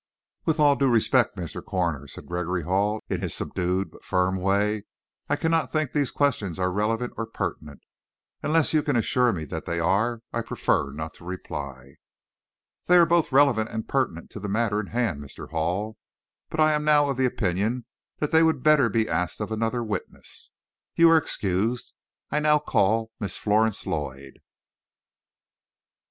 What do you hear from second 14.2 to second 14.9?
to the matter in